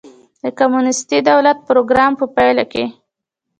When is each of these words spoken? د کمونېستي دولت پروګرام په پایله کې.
د 0.43 0.45
کمونېستي 0.59 1.17
دولت 1.29 1.57
پروګرام 1.69 2.11
په 2.19 2.25
پایله 2.35 2.65
کې. 2.71 2.85